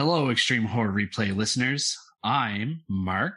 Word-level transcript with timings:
Hello, 0.00 0.30
Extreme 0.30 0.64
Horror 0.64 0.94
Replay 0.94 1.36
listeners. 1.36 1.94
I'm 2.24 2.80
Mark, 2.88 3.34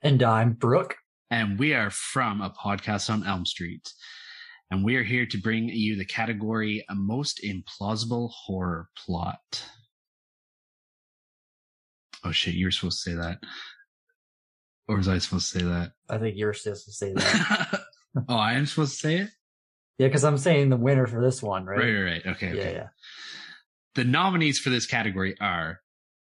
And 0.00 0.22
I'm 0.22 0.54
Brooke. 0.54 0.96
and 1.30 1.58
we 1.58 1.74
are 1.74 1.90
from 1.90 2.40
a 2.40 2.48
podcast 2.48 3.10
on 3.10 3.26
Elm 3.26 3.44
Street. 3.44 3.86
And 4.70 4.82
we 4.82 4.96
are 4.96 5.02
here 5.02 5.26
to 5.26 5.36
bring 5.36 5.68
you 5.68 5.94
the 5.96 6.06
category 6.06 6.86
a 6.88 6.94
most 6.94 7.42
implausible 7.44 8.30
horror 8.30 8.88
plot. 8.96 9.62
Oh 12.24 12.32
shit, 12.32 12.54
you 12.54 12.64
were 12.64 12.70
supposed 12.70 13.04
to 13.04 13.10
say 13.10 13.16
that. 13.16 13.36
Or 14.88 14.96
was 14.96 15.06
I 15.06 15.18
supposed 15.18 15.52
to 15.52 15.58
say 15.58 15.64
that? 15.66 15.92
I 16.08 16.16
think 16.16 16.38
you're 16.38 16.54
supposed 16.54 16.86
to 16.86 16.92
say 16.92 17.12
that. 17.12 17.80
oh, 18.30 18.36
I 18.36 18.54
am 18.54 18.64
supposed 18.64 18.94
to 18.94 18.98
say 19.00 19.16
it? 19.16 19.30
yeah, 19.98 20.06
because 20.08 20.24
I'm 20.24 20.38
saying 20.38 20.70
the 20.70 20.78
winner 20.78 21.06
for 21.06 21.20
this 21.20 21.42
one, 21.42 21.66
right? 21.66 21.78
Right, 21.78 21.92
right, 21.92 22.10
right. 22.24 22.26
Okay, 22.36 22.54
Yeah, 22.54 22.60
okay. 22.62 22.72
yeah. 22.72 22.88
The 23.98 24.04
nominees 24.04 24.60
for 24.60 24.70
this 24.70 24.86
category 24.86 25.34
are 25.40 25.80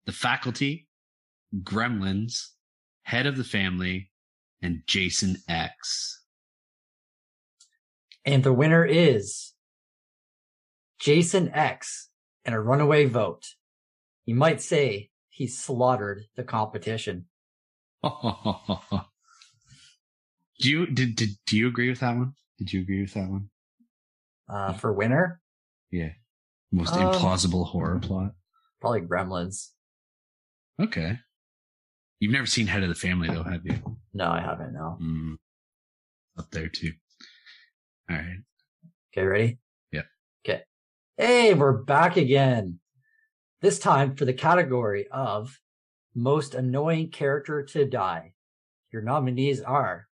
The 0.04 0.12
Faculty, 0.12 0.88
Gremlins, 1.62 2.48
Head 3.04 3.24
of 3.24 3.38
the 3.38 3.44
Family, 3.44 4.10
and 4.60 4.82
Jason 4.86 5.38
X. 5.48 6.22
And 8.26 8.44
the 8.44 8.52
winner 8.52 8.84
is 8.84 9.54
Jason 11.00 11.50
X 11.54 12.10
in 12.44 12.52
a 12.52 12.60
runaway 12.60 13.06
vote. 13.06 13.46
You 14.26 14.34
might 14.34 14.60
say 14.60 15.08
he 15.30 15.46
slaughtered 15.46 16.24
the 16.36 16.44
competition. 16.44 17.24
do 18.04 18.10
you 20.60 20.84
did, 20.88 21.16
did 21.16 21.30
do 21.46 21.56
you 21.56 21.68
agree 21.68 21.88
with 21.88 22.00
that 22.00 22.18
one? 22.18 22.34
Did 22.58 22.70
you 22.70 22.82
agree 22.82 23.00
with 23.00 23.14
that 23.14 23.30
one? 23.30 23.48
Uh, 24.46 24.74
for 24.74 24.92
winner, 24.92 25.40
Yeah. 25.90 26.10
Most 26.72 26.94
Um, 26.94 27.12
implausible 27.12 27.66
horror 27.68 27.98
plot. 28.00 28.32
probably 28.80 29.02
Gremlins. 29.02 29.68
Okay. 30.80 31.18
You've 32.18 32.32
never 32.32 32.46
seen 32.46 32.66
Head 32.66 32.82
of 32.82 32.88
the 32.88 32.94
Family 32.94 33.28
though, 33.28 33.42
have 33.42 33.64
you? 33.64 33.98
No, 34.14 34.30
I 34.30 34.40
haven't. 34.40 34.72
No. 34.72 34.98
Mm. 35.00 35.36
Up 36.38 36.50
there 36.50 36.68
too. 36.68 36.92
All 38.10 38.16
right. 38.16 38.38
Okay, 39.12 39.26
ready? 39.26 39.58
Yeah. 39.92 40.02
Okay. 40.44 40.62
Hey, 41.16 41.52
we're 41.54 41.72
back 41.84 42.16
again. 42.16 42.80
This 43.60 43.78
time 43.78 44.16
for 44.16 44.24
the 44.24 44.32
category 44.32 45.06
of 45.12 45.60
most 46.14 46.54
annoying 46.54 47.10
character 47.10 47.62
to 47.62 47.84
die. 47.86 48.34
Your 48.92 49.02
nominees 49.02 49.60
are 49.60 50.08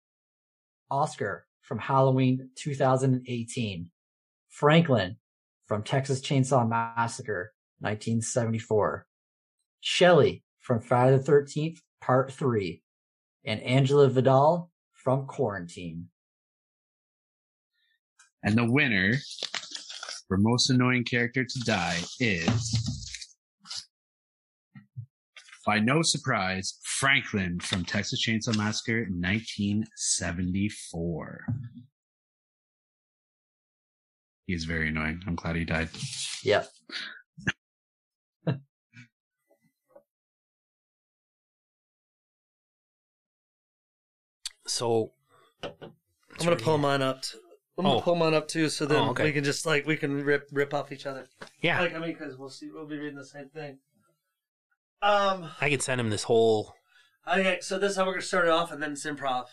Oscar 0.91 1.47
from 1.61 1.79
Halloween 1.79 2.49
2018, 2.55 3.89
Franklin 4.49 5.17
from 5.69 5.83
Texas 5.83 6.19
Chainsaw 6.19 6.67
Massacre 6.67 7.53
1974, 7.81 9.05
Shelley 9.81 10.43
from 10.59 10.81
Friday 10.81 11.15
the 11.15 11.23
13th, 11.23 11.77
Part 12.01 12.33
3, 12.33 12.81
and 13.45 13.61
Angela 13.61 14.09
Vidal 14.09 14.71
from 14.93 15.27
Quarantine. 15.27 16.07
And 18.43 18.57
the 18.57 18.65
winner 18.65 19.13
for 20.27 20.37
most 20.37 20.71
annoying 20.71 21.03
character 21.03 21.45
to 21.45 21.59
die 21.59 21.99
is, 22.19 23.37
by 25.67 25.77
no 25.77 26.01
surprise, 26.01 26.79
Franklin 26.83 27.59
from 27.59 27.85
Texas 27.85 28.25
Chainsaw 28.25 28.57
Massacre 28.57 29.01
1974. 29.01 31.45
He 34.49 34.55
is 34.55 34.63
very 34.65 34.87
annoying. 34.87 35.21
I'm 35.27 35.35
glad 35.35 35.57
he 35.57 35.63
died. 35.63 35.89
Yep. 36.43 36.67
So 44.67 45.11
I'm 45.63 45.71
gonna 46.39 46.55
pull 46.55 46.77
mine 46.77 47.01
up. 47.01 47.21
T- 47.23 47.37
I'm 47.77 47.85
gonna 47.85 47.97
Oh. 47.97 48.01
pull 48.01 48.15
mine 48.15 48.33
up 48.33 48.47
too, 48.47 48.69
so 48.69 48.85
then 48.85 48.99
Oh, 48.99 49.09
okay. 49.11 49.23
we 49.23 49.31
can 49.31 49.43
just 49.43 49.65
like 49.65 49.85
we 49.85 49.97
can 49.97 50.23
rip 50.23 50.47
rip 50.51 50.73
off 50.73 50.91
each 50.91 51.05
other. 51.05 51.27
Yeah, 51.61 51.79
Like 51.79 51.93
I 51.93 51.99
mean, 51.99 52.13
because 52.13 52.37
we'll 52.37 52.49
see, 52.49 52.69
we'll 52.71 52.87
be 52.87 52.97
reading 52.97 53.17
the 53.17 53.25
same 53.25 53.49
thing. 53.49 53.79
Um. 55.01 55.51
I 55.61 55.69
could 55.69 55.81
send 55.81 56.01
him 56.01 56.09
this 56.09 56.23
whole. 56.23 56.73
Okay, 57.27 57.59
so 57.61 57.77
this 57.79 57.91
is 57.91 57.97
how 57.97 58.05
we're 58.05 58.13
gonna 58.13 58.21
start 58.21 58.45
it 58.45 58.51
off, 58.51 58.71
and 58.71 58.81
then 58.81 58.93
it's 58.93 59.05
improv. 59.05 59.47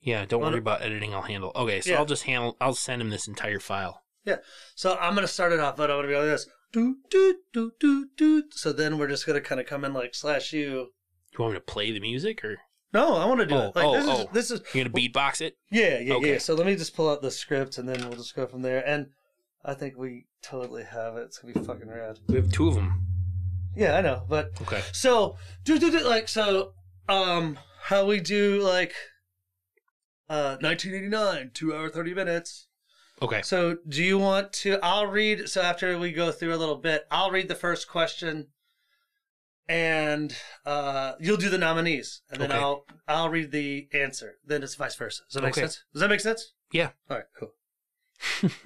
Yeah, 0.00 0.24
don't 0.24 0.40
Wanna- 0.40 0.52
worry 0.54 0.60
about 0.60 0.82
editing. 0.82 1.14
I'll 1.14 1.22
handle. 1.22 1.52
Okay, 1.54 1.80
so 1.80 1.90
Yeah. 1.90 1.98
I'll 1.98 2.06
just 2.06 2.24
handle. 2.24 2.56
I'll 2.60 2.74
send 2.74 3.00
him 3.02 3.10
this 3.10 3.26
entire 3.28 3.60
file. 3.60 4.01
So 4.74 4.96
I'm 5.00 5.14
gonna 5.14 5.26
start 5.28 5.52
it 5.52 5.60
off, 5.60 5.76
but 5.76 5.90
I'm 5.90 5.98
gonna 5.98 6.08
be 6.08 6.14
like 6.14 6.24
this. 6.24 6.46
Do 6.72 6.96
do 7.10 7.36
do 7.52 7.72
do 7.78 8.08
do. 8.16 8.44
So 8.52 8.72
then 8.72 8.98
we're 8.98 9.08
just 9.08 9.26
gonna 9.26 9.40
kind 9.40 9.60
of 9.60 9.66
come 9.66 9.84
in 9.84 9.92
like 9.92 10.14
slash 10.14 10.52
you. 10.52 10.88
You 11.32 11.38
want 11.38 11.52
me 11.54 11.58
to 11.58 11.64
play 11.64 11.90
the 11.92 12.00
music, 12.00 12.44
or 12.44 12.58
No, 12.92 13.16
I 13.16 13.24
want 13.26 13.40
to 13.40 13.46
do 13.46 13.54
Oh, 13.54 13.68
it. 13.68 13.76
Like 13.76 13.84
oh, 13.84 13.92
this 13.94 14.06
oh. 14.06 14.20
is 14.22 14.26
this 14.32 14.50
is 14.50 14.60
you 14.74 14.84
gonna 14.84 14.94
beatbox 14.94 15.40
it? 15.40 15.56
yeah 15.70 15.98
yeah 15.98 16.14
Okay. 16.14 16.32
yeah. 16.32 16.38
So 16.38 16.54
let 16.54 16.66
me 16.66 16.76
just 16.76 16.94
pull 16.94 17.08
out 17.10 17.20
the 17.22 17.30
script, 17.30 17.78
and 17.78 17.88
then 17.88 18.00
we'll 18.08 18.16
just 18.18 18.34
go 18.36 18.46
from 18.46 18.62
there. 18.62 18.86
And 18.86 19.08
I 19.64 19.74
think 19.74 19.96
we 19.98 20.26
totally 20.42 20.84
have 20.84 21.16
it. 21.16 21.22
It's 21.22 21.38
gonna 21.38 21.54
be 21.54 21.60
fucking 21.64 21.88
rad. 21.88 22.18
We 22.28 22.36
have 22.36 22.50
two 22.52 22.68
of 22.68 22.74
them. 22.74 23.06
Yeah, 23.76 23.96
I 23.96 24.00
know, 24.02 24.24
but 24.28 24.50
Okay. 24.62 24.82
So 24.92 25.36
do 25.64 25.78
do 25.78 25.90
do 25.90 26.00
like 26.00 26.28
so 26.28 26.72
um 27.08 27.58
how 27.84 28.06
we 28.06 28.20
do 28.20 28.60
like 28.62 28.94
uh 30.28 30.56
1989 30.60 31.50
2 31.54 31.74
hour 31.74 31.88
30 31.90 32.14
minutes. 32.14 32.68
Okay. 33.22 33.40
So 33.42 33.76
do 33.88 34.02
you 34.02 34.18
want 34.18 34.52
to 34.54 34.78
I'll 34.82 35.06
read 35.06 35.48
so 35.48 35.62
after 35.62 35.96
we 35.98 36.12
go 36.12 36.32
through 36.32 36.54
a 36.54 36.56
little 36.58 36.76
bit 36.76 37.06
I'll 37.10 37.30
read 37.30 37.48
the 37.48 37.54
first 37.54 37.88
question 37.88 38.48
and 39.68 40.36
uh 40.66 41.12
you'll 41.20 41.36
do 41.36 41.48
the 41.48 41.58
nominees 41.58 42.22
and 42.30 42.40
then 42.40 42.50
Okay. 42.50 42.60
I'll 42.60 42.84
I'll 43.08 43.28
read 43.28 43.52
the 43.52 43.88
answer. 43.94 44.34
Then 44.44 44.62
it's 44.62 44.74
vice 44.74 44.96
versa. 44.96 45.22
Does 45.28 45.34
that 45.34 45.42
make 45.42 45.52
Okay. 45.52 45.62
sense? 45.62 45.84
Does 45.92 46.00
that 46.00 46.10
make 46.10 46.20
sense? 46.20 46.52
Yeah. 46.72 46.90
All 47.08 47.18
right, 47.18 47.26
cool. 47.38 47.52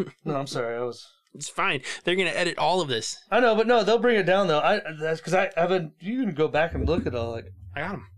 No, 0.25 0.37
I'm 0.37 0.47
sorry. 0.47 0.77
I 0.77 0.81
was 0.81 1.07
It's 1.35 1.49
fine. 1.51 1.83
They're 2.05 2.17
gonna 2.17 2.31
edit 2.31 2.57
all 2.59 2.81
of 2.81 2.89
this. 2.89 3.19
I 3.31 3.41
know, 3.41 3.55
but 3.55 3.67
no, 3.67 3.85
they'll 3.85 3.99
bring 3.99 4.17
it 4.17 4.25
down 4.27 4.47
though. 4.49 4.61
I 4.61 4.81
that's 5.01 5.21
cuz 5.21 5.35
I 5.35 5.51
haven't 5.55 5.93
you 6.01 6.25
can 6.25 6.35
go 6.35 6.49
back 6.49 6.75
and 6.75 6.89
look 6.89 7.07
at 7.07 7.15
all 7.15 7.31
like 7.33 7.47
I 7.75 7.81
got 7.81 7.93
them. 7.93 8.09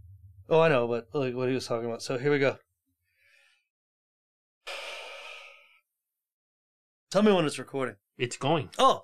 Oh, 0.48 0.60
I 0.60 0.68
know, 0.68 0.86
but 0.86 1.08
like 1.12 1.34
what 1.34 1.48
he 1.48 1.54
was 1.54 1.66
talking 1.66 1.86
about. 1.86 2.02
So 2.02 2.16
here 2.16 2.30
we 2.30 2.38
go. 2.38 2.56
Tell 7.10 7.22
me 7.22 7.32
when 7.32 7.46
it's 7.46 7.58
recording. 7.58 7.96
It's 8.18 8.36
going. 8.36 8.68
Oh. 8.78 9.02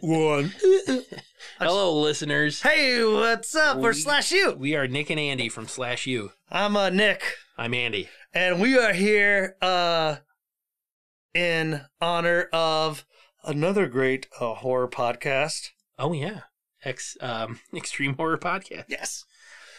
One. 0.00 0.52
Hello, 1.58 2.00
listeners. 2.00 2.62
Hey, 2.62 3.04
what's 3.04 3.54
up? 3.54 3.78
We're 3.78 3.90
We- 3.90 3.94
Slash 3.96 4.30
You. 4.32 4.52
We 4.52 4.76
are 4.76 4.86
Nick 4.88 5.10
and 5.10 5.20
Andy 5.20 5.48
from 5.48 5.66
Slash 5.68 6.06
U. 6.06 6.30
I'm 6.50 6.76
uh, 6.76 6.88
Nick, 6.90 7.22
I'm 7.58 7.74
Andy. 7.74 8.08
and 8.32 8.60
we 8.60 8.78
are 8.78 8.92
here 8.92 9.56
uh, 9.60 10.16
in 11.34 11.82
honor 12.00 12.48
of 12.52 13.04
another 13.44 13.86
great 13.86 14.26
uh, 14.40 14.54
horror 14.54 14.88
podcast. 14.88 15.68
Oh 15.98 16.12
yeah, 16.12 16.42
X 16.84 17.16
um 17.20 17.60
Extreme 17.74 18.14
Horror 18.14 18.38
Podcast. 18.38 18.84
Yes. 18.88 19.24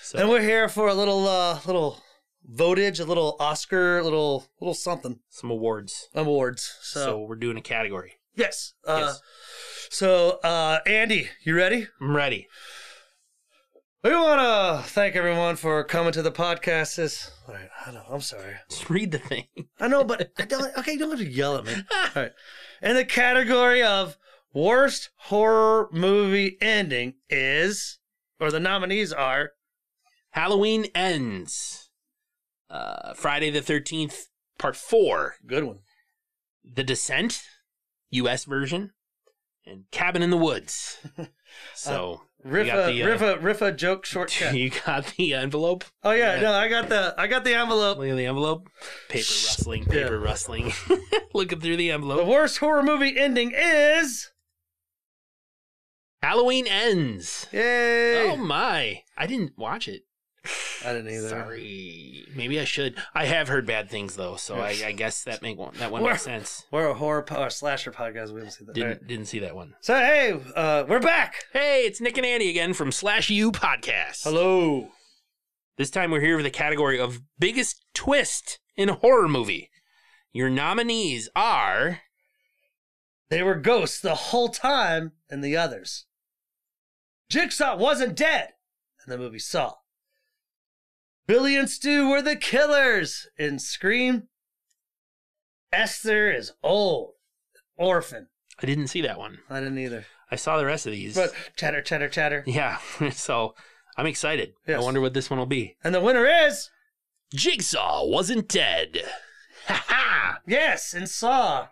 So 0.04 0.20
And 0.20 0.30
we're 0.30 0.42
here 0.42 0.68
for 0.70 0.88
a 0.88 0.94
little, 0.94 1.28
uh, 1.28 1.60
little 1.66 2.02
votage, 2.48 3.00
a 3.00 3.06
little 3.06 3.36
Oscar, 3.40 4.00
a 4.00 4.04
little, 4.04 4.46
little 4.60 4.74
something 4.74 5.20
some 5.30 5.50
awards. 5.52 6.10
awards. 6.14 6.78
So, 6.82 7.00
So, 7.06 7.20
we're 7.22 7.36
doing 7.36 7.58
a 7.58 7.62
category. 7.62 8.14
yes. 8.36 8.74
Uh, 8.86 8.98
yes, 9.08 9.22
So, 9.90 10.40
uh, 10.44 10.80
Andy, 10.86 11.30
you 11.44 11.56
ready? 11.56 11.88
I'm 12.02 12.16
ready. 12.16 12.48
We 14.04 14.12
want 14.12 14.40
to 14.86 14.90
thank 14.92 15.16
everyone 15.18 15.58
for 15.58 15.84
coming 15.84 16.14
to 16.14 16.22
the 16.22 16.32
podcast. 16.32 16.96
This, 16.96 17.32
all 17.48 17.54
right, 17.54 17.68
I 17.86 17.92
know, 17.92 18.04
I'm 18.10 18.22
sorry. 18.22 18.56
Just 18.70 18.90
read 18.90 19.12
the 19.12 19.18
thing. 19.20 19.48
I 19.78 19.90
know, 19.90 20.06
but 20.06 20.32
I 20.40 20.46
don't, 20.46 20.78
okay, 20.78 20.94
you 20.94 21.00
don't 21.00 21.10
have 21.10 21.20
to 21.20 21.26
yell 21.30 21.58
at 21.58 21.66
me. 21.66 21.74
All 21.92 22.10
right. 22.16 22.32
In 22.82 22.96
the 22.96 23.04
category 23.04 23.84
of 23.84 24.18
worst 24.54 25.10
horror 25.18 25.90
movie 25.92 26.58
ending 26.62 27.16
is, 27.30 28.00
or 28.40 28.52
the 28.52 28.60
nominees 28.62 29.12
are, 29.12 29.52
Halloween 30.30 30.86
ends. 30.96 31.89
Uh, 32.70 33.14
Friday 33.14 33.50
the 33.50 33.62
Thirteenth, 33.62 34.28
Part 34.58 34.76
Four. 34.76 35.36
good 35.46 35.64
one. 35.64 35.80
The 36.64 36.84
Descent, 36.84 37.42
U.S. 38.12 38.44
version, 38.46 38.92
and 39.66 39.86
Cabin 39.92 40.22
in 40.22 40.30
the 40.30 40.38
Woods. 40.38 41.00
So 41.74 42.22
Riff 42.44 42.68
got 42.68 42.90
a, 42.90 42.94
the, 42.94 43.02
uh, 43.04 43.08
riff 43.08 43.22
a, 43.24 43.40
riff 43.40 43.62
a 43.64 43.72
joke 43.72 44.06
shortcut. 44.06 44.54
you 44.56 44.70
got 44.86 45.08
the 45.18 45.34
envelope. 45.34 45.84
Oh 46.04 46.12
yeah, 46.12 46.36
Yeah. 46.36 46.42
no, 46.42 46.54
I 46.54 46.68
got 46.70 46.90
the, 46.90 47.16
I 47.18 47.26
got 47.26 47.44
the 47.44 47.56
envelope. 47.56 47.98
Look 47.98 48.08
at 48.08 48.16
the 48.16 48.28
envelope. 48.28 48.70
Paper 49.10 49.18
rustling. 49.48 49.86
Paper 49.86 50.14
Yeah. 50.20 50.24
rustling. 50.24 50.72
Looking 51.34 51.60
through 51.60 51.78
the 51.78 51.90
envelope. 51.90 52.20
The 52.20 52.26
worst 52.32 52.60
horror 52.60 52.84
movie 52.84 53.18
ending 53.18 53.52
is, 53.56 54.30
Halloween 56.22 56.68
ends. 56.68 57.48
yay! 57.52 58.30
Oh 58.30 58.36
my! 58.38 59.02
I 59.18 59.26
didn't 59.26 59.58
watch 59.58 59.88
it. 59.88 60.04
I 60.86 60.94
didn't 60.94 61.14
either. 61.14 61.30
Sorry. 61.30 62.26
Maybe 62.36 62.60
I 62.60 62.64
should. 62.64 62.96
I 63.14 63.26
have 63.26 63.48
heard 63.50 63.66
bad 63.66 63.90
things 63.90 64.16
though, 64.16 64.38
so 64.38 64.56
I, 64.56 64.76
I 64.86 64.92
guess 64.94 65.24
that 65.26 65.42
make 65.42 65.58
one, 65.58 65.74
that 65.78 65.92
one 65.92 66.02
We're- 66.02 66.14
makes 66.14 66.24
sense. 66.24 66.66
We're 66.72 66.88
a 66.90 66.94
horror 66.94 67.22
po- 67.24 67.44
or 67.44 67.50
slasher 67.50 67.92
podcast. 67.92 68.30
We 68.32 68.36
haven't 68.40 68.52
seen 68.52 68.68
that. 68.68 68.74
Didn't 68.76 69.08
didn't 69.08 69.26
see 69.26 69.40
that 69.40 69.56
one. 69.56 69.76
So 69.82 69.96
hey, 69.96 70.40
uh, 70.56 70.86
we're 70.88 71.00
back. 71.02 71.44
Hey, 71.52 71.86
it's 71.86 72.00
Nick 72.00 72.18
and 72.18 72.26
Andy 72.26 72.50
again 72.50 72.74
from 72.74 72.92
Slash 72.92 73.30
U 73.30 73.52
Podcast. 73.52 74.24
Hello. 74.24 74.90
This 75.78 75.90
time 75.90 76.12
we're 76.12 76.22
here 76.22 76.38
for 76.38 76.44
the 76.44 76.50
category 76.50 77.00
of 77.00 77.22
biggest 77.38 77.84
twist 77.94 78.60
in 78.76 78.90
a 78.90 78.96
horror 78.96 79.28
movie. 79.28 79.70
Your 80.32 80.50
nominees 80.50 81.28
are 81.36 82.02
They 83.30 83.44
were 83.44 83.56
ghosts 83.56 84.00
the 84.00 84.16
whole 84.16 84.50
time, 84.50 85.12
and 85.30 85.44
the 85.44 85.58
others. 85.58 86.06
Jigsaw 87.30 87.76
wasn't 87.78 88.16
dead 88.16 88.50
in 89.06 89.12
the 89.12 89.18
movie 89.18 89.40
Saw. 89.40 89.74
Billy 91.30 91.56
and 91.56 91.70
Stu 91.70 92.10
were 92.10 92.24
the 92.24 92.36
killers 92.36 93.28
in 93.38 93.60
Scream. 93.60 94.30
Esther 95.72 96.32
is 96.32 96.54
old, 96.64 97.14
orphan. 97.78 98.30
I 98.60 98.66
didn't 98.66 98.88
see 98.88 99.02
that 99.02 99.20
one. 99.20 99.38
I 99.48 99.60
didn't 99.60 99.78
either. 99.78 100.08
I 100.32 100.38
saw 100.38 100.58
the 100.58 100.66
rest 100.66 100.88
of 100.88 100.92
these. 100.92 101.14
But 101.14 101.32
chatter, 101.56 101.84
chatter, 101.84 102.10
chatter. 102.10 102.44
yeah, 102.48 102.80
so 103.12 103.54
I'm 103.96 104.08
excited. 104.08 104.54
Yes. 104.66 104.82
I 104.82 104.84
wonder 104.84 105.02
what 105.02 105.14
this 105.14 105.30
one 105.30 105.38
will 105.38 105.46
be. 105.46 105.76
And 105.84 105.94
the 105.94 106.02
winner 106.02 106.26
is 106.26 106.72
Jigsaw 107.36 108.08
wasn't 108.08 108.48
dead. 108.48 109.04
Ha 109.68 109.84
ha! 109.88 110.40
yes, 110.48 110.96
and 110.96 111.08
Saw. 111.08 111.68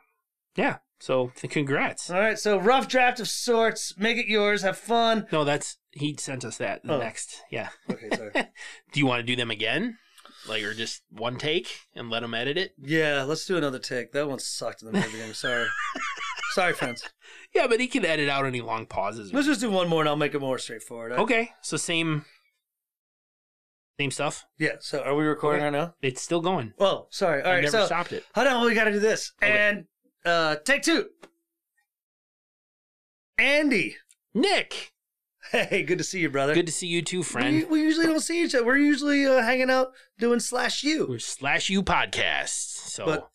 Yeah. 0.55 0.77
So 0.99 1.31
congrats. 1.49 2.09
All 2.09 2.19
right, 2.19 2.39
so 2.39 2.57
rough 2.57 2.87
draft 2.87 3.19
of 3.19 3.27
sorts. 3.27 3.95
Make 3.97 4.17
it 4.17 4.25
yours. 4.27 4.63
Have 4.63 4.77
fun. 4.77 5.27
No, 5.31 5.43
that's 5.43 5.77
he 5.91 6.15
sent 6.19 6.43
us 6.43 6.57
that 6.57 6.81
Oh. 6.87 6.97
next. 6.97 7.41
Yeah. 7.51 7.69
Okay, 7.89 8.09
sorry. 8.15 8.31
Do 8.91 8.99
you 8.99 9.05
want 9.05 9.19
to 9.19 9.23
do 9.25 9.35
them 9.35 9.51
again, 9.51 9.97
like 10.47 10.63
or 10.63 10.73
just 10.73 11.03
one 11.11 11.37
take 11.37 11.67
and 11.95 12.09
let 12.09 12.21
them 12.21 12.33
edit 12.33 12.57
it? 12.57 12.71
yeah, 12.81 13.23
let's 13.23 13.45
do 13.45 13.57
another 13.57 13.79
take. 13.79 14.11
That 14.11 14.27
one 14.27 14.39
sucked 14.39 14.81
in 14.81 14.87
the 14.91 14.99
very 14.99 15.11
beginning. 15.11 15.33
Sorry. 15.33 15.67
sorry, 16.55 16.73
friends. 16.73 17.07
Yeah, 17.53 17.67
but 17.67 17.79
he 17.79 17.87
can 17.87 18.03
edit 18.03 18.27
out 18.29 18.45
any 18.45 18.61
long 18.61 18.87
pauses. 18.87 19.31
Let's 19.31 19.47
just 19.47 19.61
do 19.61 19.69
one 19.69 19.87
more 19.87 20.01
and 20.01 20.09
I'll 20.09 20.15
make 20.15 20.33
it 20.33 20.39
more 20.41 20.57
straightforward. 20.57 21.11
I- 21.11 21.17
Okay, 21.17 21.51
so 21.61 21.77
same, 21.77 22.25
same 23.99 24.11
stuff. 24.11 24.45
Yeah, 24.57 24.77
so 24.79 25.01
are 25.03 25.15
we 25.15 25.25
recording 25.25 25.63
Okay. 25.63 25.75
right 25.77 25.85
now? 25.85 25.93
It's 26.01 26.21
still 26.21 26.41
going. 26.41 26.73
Oh, 26.79 27.07
sorry. 27.11 27.41
All 27.43 27.49
I 27.51 27.53
right, 27.55 27.63
never 27.63 27.71
so 27.81 27.85
stopped 27.85 28.13
it. 28.13 28.23
hold 28.35 28.47
on, 28.47 28.65
we 28.65 28.73
got 28.73 28.85
to 28.85 28.91
do 28.91 28.99
this. 28.99 29.31
Oh, 29.41 29.45
okay. 29.47 29.57
And 29.57 29.85
uh 30.27 30.55
take 30.63 30.81
two. 30.83 31.07
Andy. 33.37 33.97
Nick, 34.33 34.91
Hey, 35.51 35.81
good 35.83 35.97
to 35.97 36.03
see 36.03 36.19
you, 36.19 36.29
brother. 36.29 36.53
good 36.53 36.65
to 36.67 36.71
see 36.71 36.87
you 36.87 37.01
too, 37.01 37.23
friend. 37.23 37.67
we 37.69 37.81
usually 37.81 38.05
don't 38.05 38.19
see 38.19 38.43
each 38.43 38.53
other. 38.53 38.65
We're 38.65 38.77
usually 38.77 39.25
uh, 39.25 39.41
hanging 39.41 39.69
out 39.71 39.93
doing 40.19 40.39
slash 40.39 40.83
you. 40.83 41.05
We're 41.09 41.19
Slash 41.19 41.69
you 41.69 41.81
podcast. 41.81 42.49
So 42.89 43.05
But 43.05 43.29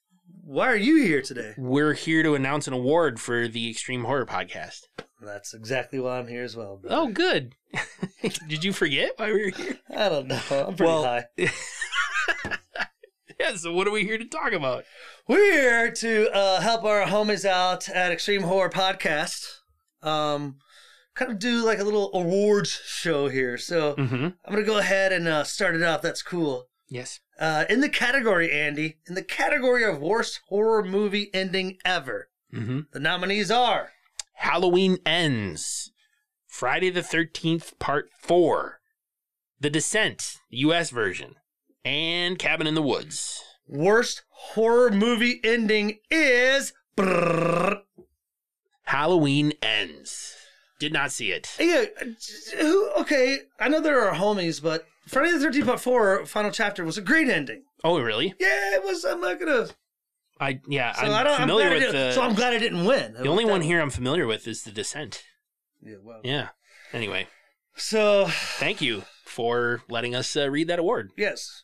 why 0.45 0.67
are 0.69 0.77
you 0.77 1.03
here 1.03 1.23
today? 1.23 1.55
we're 1.57 1.95
here 1.95 2.23
to 2.23 2.35
announce 2.35 2.67
an 2.69 2.75
award 2.75 3.19
for 3.19 3.49
the 3.49 3.71
Extreme 3.71 4.05
Horror 4.05 4.27
Podcast. 4.27 4.83
That's 5.21 5.55
exactly 5.55 5.99
why 6.01 6.19
I'm 6.19 6.29
here 6.29 6.43
as 6.45 6.55
well. 6.57 6.77
Brother. 6.77 6.97
Oh, 6.97 7.09
good. 7.09 7.55
Did 8.49 8.63
you 8.65 8.73
forget 8.73 9.13
why 9.17 9.33
we 9.33 9.45
were 9.47 9.51
here? 9.57 9.79
I 9.97 10.09
don't 10.09 10.27
know. 10.29 10.41
I'm 10.51 10.75
pretty 10.77 10.85
Well- 10.85 11.05
high. 11.05 11.25
Yeah. 13.43 13.53
So 13.57 13.73
what 13.73 13.87
are 13.89 13.91
we 13.93 14.05
here 14.05 14.19
to 14.19 14.25
talk 14.25 14.53
about? 14.53 14.85
We're 15.29 15.53
here 15.53 15.91
to 15.93 16.31
uh, 16.33 16.61
help 16.61 16.85
our 16.85 17.03
homies 17.07 17.45
out 17.45 17.89
at 17.89 18.11
Extreme 18.13 18.43
Horror 18.43 18.71
Podcast. 18.71 19.45
Um, 20.03 20.57
kind 21.15 21.31
of 21.31 21.39
do 21.39 21.65
like 21.65 21.79
a 21.79 21.85
little 21.85 22.11
awards 22.15 22.71
show 22.87 23.29
here. 23.29 23.59
So 23.59 23.95
Mm-hmm. 23.97 24.25
I'm 24.25 24.35
gonna 24.49 24.63
go 24.63 24.79
ahead 24.79 25.13
and 25.13 25.27
uh, 25.29 25.45
start 25.45 25.75
it 25.77 25.83
off. 25.83 26.03
That's 26.03 26.23
cool. 26.23 26.69
Yes. 26.89 27.21
Uh, 27.39 27.65
in 27.69 27.81
the 27.81 27.89
category, 27.89 28.51
Andy, 28.53 28.99
in 29.09 29.15
the 29.15 29.23
category 29.23 29.85
of 29.85 30.01
worst 30.01 30.41
horror 30.49 30.85
movie 30.85 31.31
ending 31.35 31.79
ever, 31.85 32.29
Mm-hmm. 32.55 32.81
the 32.93 33.01
nominees 33.01 33.51
are 33.51 33.93
Halloween 34.35 34.99
ends. 35.07 35.91
Friday 36.47 36.91
the 36.91 37.01
13th, 37.01 37.79
part 37.79 38.11
four. 38.21 38.81
The 39.59 39.71
Descent, 39.71 40.37
U.S. 40.51 40.91
version. 40.91 41.37
And 41.85 42.39
Cabin 42.39 42.67
in 42.67 42.75
the 42.75 42.83
Woods. 42.83 43.43
worst 43.67 44.23
horror 44.29 44.91
movie 44.91 45.41
ending 45.43 45.99
is. 46.11 46.73
Brrrr. 46.97 47.81
Halloween 48.85 49.53
ends. 49.63 50.35
Did 50.79 50.93
not 50.93 51.13
see 51.13 51.31
it. 51.33 51.55
Yeah, 51.59 51.85
who? 52.59 52.91
Okay, 52.99 53.39
I 53.59 53.69
know 53.69 53.81
there 53.81 54.01
are 54.07 54.15
homies, 54.15 54.61
but 54.63 54.85
Friday 55.07 55.33
the 55.33 55.39
Thirteenth 55.41 55.67
Part 55.67 55.81
Four, 55.81 56.27
final 56.27 56.51
chapter 56.51 56.85
was 56.85 56.99
a 56.99 57.03
great 57.03 57.29
ending. 57.29 57.63
Oh, 57.85 57.99
really? 58.01 58.35
Yeah, 58.39 58.75
it 58.77 58.85
was. 58.85 59.05
I'm 59.05 59.21
not 59.21 59.39
gonna. 59.41 59.69
I 60.41 60.61
yeah, 60.69 60.93
So 60.93 61.03
I'm 61.07 61.13
I 61.13 61.23
don't. 61.23 61.33
I'm 61.41 61.49
familiar 61.49 61.69
glad 61.71 61.83
I 61.83 61.85
with 61.87 61.93
the. 61.93 62.13
So 62.13 62.23
I'm 62.23 62.35
glad 62.35 62.53
I 62.53 62.59
didn't 62.59 62.85
win. 62.85 63.15
the 63.15 63.29
only 63.29 63.45
one 63.45 63.63
here 63.63 63.81
I'm 63.81 63.91
familiar 63.91 64.27
with 64.27 64.47
is 64.49 64.65
The 64.65 64.73
Descent. 64.73 65.23
Yeah. 65.81 65.97
Well. 66.03 66.21
Yeah. 66.25 66.49
Anyway, 66.93 67.29
So 67.77 68.27
thank 68.31 68.81
you 68.83 69.05
for 69.25 69.83
letting 69.89 70.15
us 70.15 70.37
uh, 70.37 70.51
read 70.51 70.69
that 70.69 70.79
award. 70.81 71.11
yes. 71.17 71.63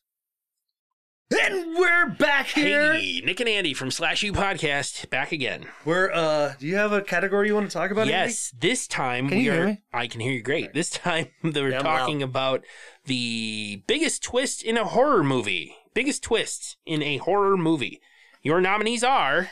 And 1.31 1.77
we're 1.77 2.09
back 2.09 2.47
here. 2.47 2.95
Hey, 2.95 3.21
Nick 3.23 3.39
and 3.41 3.49
Andy 3.51 3.75
from 3.75 3.91
Slash 3.91 4.23
U 4.23 4.33
Podcast 4.33 5.11
back 5.11 5.31
again. 5.31 5.67
We're. 5.85 6.11
uh 6.11 6.55
Do 6.59 6.67
you 6.67 6.77
have 6.77 6.93
a 6.93 7.03
category 7.03 7.49
you 7.49 7.55
want 7.55 7.69
to 7.71 7.73
talk 7.73 7.91
about? 7.91 8.03
Andy? 8.03 8.13
Yes, 8.13 8.55
this 8.59 8.87
time 8.87 9.29
Can 9.29 9.37
we 9.39 9.45
you 9.45 9.51
are. 9.51 9.55
hear 9.55 9.67
me? 9.67 9.83
I 9.93 10.07
can 10.07 10.21
hear 10.23 10.33
you 10.33 10.43
great. 10.43 10.73
This 10.73 10.89
time 10.89 11.27
we're 11.43 11.69
Yeah, 11.71 11.79
I'm 11.79 11.85
talking 11.85 12.23
about 12.23 12.65
the 13.05 13.83
biggest 13.87 14.23
twist 14.23 14.63
in 14.63 14.79
a 14.79 14.85
horror 14.85 15.23
movie. 15.23 15.75
Biggest 15.93 16.23
twist 16.23 16.79
in 16.87 17.03
a 17.03 17.19
horror 17.19 17.59
movie. 17.59 18.01
Your 18.43 18.63
nominees 18.63 19.05
are 19.05 19.51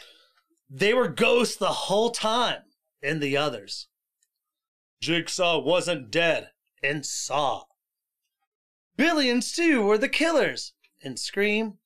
They 0.71 0.95
were 0.95 1.09
ghosts 1.09 1.57
the 1.57 1.67
whole 1.73 2.11
time. 2.11 2.63
And 3.03 3.21
the 3.21 3.37
others. 3.37 3.89
Jigsaw 5.03 5.59
wasn't 5.61 6.11
dead 6.11 6.49
and 6.83 7.05
Saw. 7.05 7.65
Billy 8.97 9.29
and 9.29 9.45
Stu 9.45 9.83
were 9.83 9.99
the 9.99 10.09
killers 10.09 10.73
and 11.07 11.19
Scream. 11.19 11.79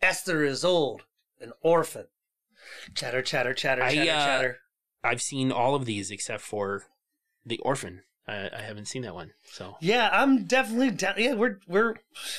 Esther 0.00 0.44
is 0.44 0.64
old, 0.64 1.02
an 1.40 1.52
orphan. 1.60 2.06
Chatter, 2.94 3.20
chatter, 3.22 3.52
chatter, 3.52 3.82
I, 3.82 3.94
chatter, 3.94 4.10
uh, 4.10 4.24
chatter. 4.24 4.58
I've 5.02 5.22
seen 5.22 5.50
all 5.50 5.74
of 5.74 5.84
these 5.84 6.10
except 6.10 6.42
for 6.42 6.84
the 7.44 7.58
Orphan. 7.58 8.02
I, 8.26 8.50
I 8.54 8.60
haven't 8.60 8.86
seen 8.86 9.02
that 9.02 9.14
one. 9.14 9.32
So 9.44 9.76
Yeah, 9.80 10.10
I'm 10.12 10.44
definitely 10.44 10.90
down. 10.90 11.14
Yeah, 11.16 11.34
we're 11.34 11.60
we're. 11.66 11.94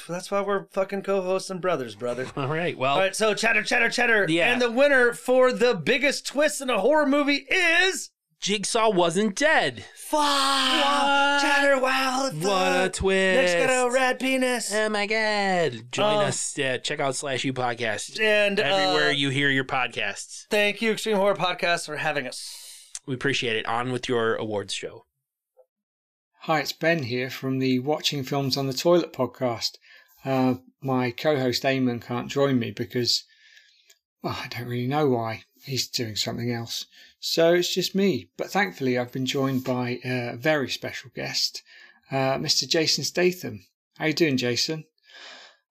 That's 0.07 0.29
why 0.29 0.41
we're 0.41 0.65
fucking 0.67 1.01
co-hosts 1.01 1.49
and 1.49 1.61
brothers, 1.61 1.95
brother. 1.95 2.27
all 2.37 2.47
right. 2.47 2.77
Well, 2.77 2.93
All 2.93 2.99
right, 2.99 3.15
so 3.15 3.33
chatter, 3.33 3.63
chatter, 3.63 3.89
chatter. 3.89 4.25
Yeah. 4.29 4.51
And 4.51 4.61
the 4.61 4.71
winner 4.71 5.13
for 5.13 5.51
the 5.51 5.73
biggest 5.73 6.27
twist 6.27 6.61
in 6.61 6.69
a 6.69 6.79
horror 6.79 7.07
movie 7.07 7.47
is. 7.49 8.11
Jigsaw 8.41 8.89
wasn't 8.91 9.35
dead. 9.35 9.83
Fuck! 9.95 10.21
Chatter, 11.41 11.77
wow! 11.79 12.29
What 12.33 12.85
a 12.85 12.89
twist! 12.89 13.53
Nick's 13.53 13.65
got 13.65 13.87
a 13.87 13.91
red 13.91 14.17
penis. 14.17 14.73
Oh 14.73 14.87
my 14.87 15.05
god! 15.07 15.91
Join 15.91 16.19
Um, 16.19 16.25
us. 16.25 16.57
Uh, 16.57 16.77
check 16.77 17.01
out 17.01 17.15
Slash 17.17 17.43
U 17.43 17.51
Podcast 17.51 18.17
And 18.21 18.57
everywhere 18.59 19.09
uh, 19.09 19.13
you 19.13 19.29
hear 19.29 19.49
your 19.49 19.65
podcasts. 19.65 20.45
Thank 20.49 20.81
you, 20.81 20.91
Extreme 20.93 21.17
Horror 21.17 21.35
Podcast, 21.35 21.85
for 21.85 21.97
having 21.97 22.27
us. 22.27 22.91
We 23.05 23.13
appreciate 23.13 23.57
it. 23.57 23.65
On 23.65 23.91
with 23.91 24.07
your 24.07 24.35
awards 24.35 24.73
show. 24.73 25.05
Hi, 26.43 26.59
it's 26.61 26.71
Ben 26.71 27.03
here 27.03 27.29
from 27.29 27.59
the 27.59 27.79
Watching 27.79 28.23
Films 28.23 28.55
on 28.55 28.67
the 28.67 28.73
Toilet 28.73 29.11
podcast. 29.11 29.71
Uh, 30.23 30.55
my 30.81 31.11
co 31.11 31.37
host 31.37 31.63
Eamon 31.63 32.01
can't 32.01 32.31
join 32.31 32.57
me 32.57 32.71
because 32.71 33.25
well, 34.23 34.37
I 34.41 34.47
don't 34.47 34.67
really 34.67 34.87
know 34.87 35.09
why. 35.09 35.43
He's 35.65 35.89
doing 35.89 36.15
something 36.15 36.49
else. 36.53 36.85
So 37.19 37.53
it's 37.53 37.73
just 37.73 37.95
me. 37.95 38.29
But 38.37 38.49
thankfully, 38.49 38.97
I've 38.97 39.11
been 39.11 39.25
joined 39.25 39.63
by 39.63 39.99
a 40.03 40.35
very 40.37 40.69
special 40.69 41.11
guest, 41.13 41.61
uh, 42.11 42.37
Mr. 42.37 42.67
Jason 42.67 43.03
Statham. 43.03 43.65
How 43.97 44.05
you 44.05 44.13
doing, 44.13 44.37
Jason? 44.37 44.85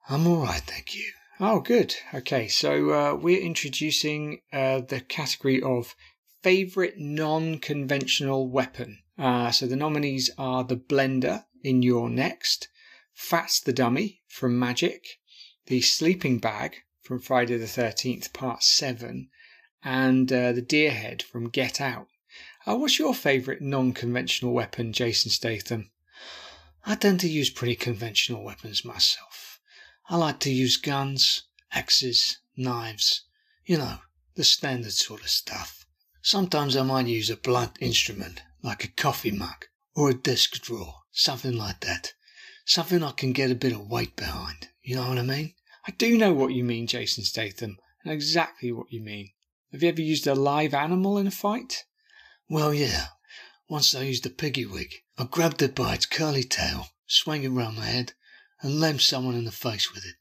I'm 0.08 0.26
all 0.26 0.42
right, 0.42 0.60
thank 0.60 0.94
you. 0.94 1.10
Oh, 1.40 1.60
good. 1.60 1.94
Okay, 2.12 2.48
so 2.48 2.90
uh, 2.90 3.14
we're 3.14 3.40
introducing 3.40 4.40
uh, 4.52 4.80
the 4.80 5.00
category 5.00 5.62
of 5.62 5.94
favorite 6.42 6.98
non-conventional 6.98 8.48
weapon. 8.48 8.98
Uh, 9.18 9.50
so 9.50 9.66
the 9.66 9.76
nominees 9.76 10.30
are 10.36 10.64
the 10.64 10.76
blender 10.76 11.44
in 11.62 11.82
You're 11.82 12.10
Next, 12.10 12.68
Fats 13.14 13.60
the 13.60 13.72
Dummy 13.72 14.20
from 14.28 14.58
Magic, 14.58 15.18
the 15.66 15.80
sleeping 15.80 16.38
bag 16.38 16.76
from 17.02 17.18
Friday 17.18 17.56
the 17.56 17.66
13th, 17.66 18.32
Part 18.32 18.62
7, 18.62 19.28
and 19.84 20.32
uh, 20.32 20.52
the 20.52 20.62
deer 20.62 20.90
head 20.90 21.22
from 21.22 21.48
Get 21.48 21.80
Out. 21.80 22.08
Uh, 22.66 22.76
what's 22.76 22.98
your 22.98 23.14
favourite 23.14 23.60
non 23.60 23.92
conventional 23.92 24.52
weapon, 24.52 24.92
Jason 24.92 25.30
Statham? 25.30 25.90
I 26.84 26.94
tend 26.94 27.20
to 27.20 27.28
use 27.28 27.50
pretty 27.50 27.76
conventional 27.76 28.44
weapons 28.44 28.84
myself. 28.84 29.60
I 30.08 30.16
like 30.16 30.40
to 30.40 30.50
use 30.50 30.76
guns, 30.76 31.42
axes, 31.72 32.38
knives, 32.56 33.22
you 33.64 33.76
know, 33.78 33.98
the 34.34 34.44
standard 34.44 34.92
sort 34.92 35.22
of 35.22 35.28
stuff. 35.28 35.84
Sometimes 36.22 36.76
I 36.76 36.82
might 36.82 37.06
use 37.06 37.30
a 37.30 37.36
blunt 37.36 37.76
instrument, 37.80 38.42
like 38.62 38.84
a 38.84 38.88
coffee 38.88 39.30
mug 39.30 39.66
or 39.94 40.10
a 40.10 40.14
desk 40.14 40.60
drawer, 40.62 40.94
something 41.12 41.56
like 41.56 41.80
that. 41.80 42.12
Something 42.64 43.02
I 43.02 43.12
can 43.12 43.32
get 43.32 43.50
a 43.50 43.54
bit 43.54 43.72
of 43.72 43.88
weight 43.88 44.16
behind. 44.16 44.68
You 44.82 44.96
know 44.96 45.08
what 45.08 45.18
I 45.18 45.22
mean? 45.22 45.54
I 45.86 45.92
do 45.92 46.18
know 46.18 46.32
what 46.32 46.52
you 46.52 46.64
mean, 46.64 46.86
Jason 46.86 47.24
Statham. 47.24 47.78
Exactly 48.04 48.72
what 48.72 48.92
you 48.92 49.00
mean. 49.00 49.30
Have 49.72 49.82
you 49.82 49.88
ever 49.90 50.00
used 50.00 50.26
a 50.26 50.34
live 50.34 50.72
animal 50.72 51.18
in 51.18 51.26
a 51.26 51.30
fight? 51.30 51.84
Well, 52.48 52.72
yeah. 52.72 53.08
Once 53.68 53.94
I 53.94 54.02
used 54.02 54.24
a 54.24 54.30
piggy 54.30 54.64
wig. 54.64 54.94
I 55.18 55.24
grabbed 55.24 55.60
it 55.60 55.74
by 55.74 55.94
its 55.94 56.06
curly 56.06 56.42
tail, 56.42 56.88
swung 57.06 57.42
it 57.42 57.50
round 57.50 57.76
my 57.76 57.84
head, 57.84 58.14
and 58.62 58.80
lammed 58.80 59.02
someone 59.02 59.34
in 59.34 59.44
the 59.44 59.52
face 59.52 59.92
with 59.92 60.06
it. 60.06 60.14